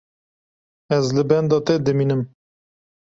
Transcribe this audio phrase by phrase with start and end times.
[0.97, 2.21] Ez li benda te dimînim.